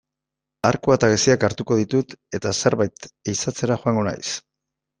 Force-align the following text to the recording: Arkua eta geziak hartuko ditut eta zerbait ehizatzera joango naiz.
Arkua 0.69 0.95
eta 0.99 1.09
geziak 1.11 1.45
hartuko 1.49 1.77
ditut 1.81 2.17
eta 2.39 2.55
zerbait 2.63 3.09
ehizatzera 3.35 3.81
joango 3.87 4.09
naiz. 4.13 4.27